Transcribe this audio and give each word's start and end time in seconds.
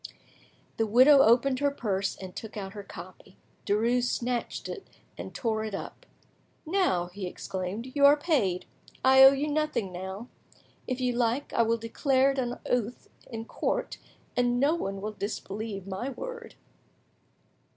The 0.77 0.87
widow 0.87 1.19
opened 1.21 1.59
her 1.59 1.69
purse 1.69 2.15
and 2.15 2.35
took 2.35 2.57
out 2.57 2.73
her 2.73 2.81
copy; 2.81 3.37
Derues 3.67 4.05
snatched 4.05 4.67
it, 4.67 4.87
and 5.15 5.31
tore 5.31 5.63
it 5.63 5.75
up. 5.75 6.07
"Now," 6.65 7.05
he 7.13 7.27
exclaimed, 7.27 7.91
"you 7.95 8.03
are 8.07 8.17
paid; 8.17 8.65
I 9.05 9.21
owe 9.23 9.31
you 9.33 9.47
nothing 9.47 9.91
now. 9.91 10.27
If 10.87 10.99
you 10.99 11.13
like, 11.13 11.53
I 11.53 11.61
will 11.61 11.77
declare 11.77 12.31
it 12.31 12.39
on 12.39 12.59
oath 12.65 13.09
in 13.29 13.45
court, 13.45 13.99
and 14.35 14.59
no 14.59 14.73
one 14.73 15.01
will 15.01 15.11
disbelieve 15.13 15.85
my 15.85 16.09
word." 16.09 16.55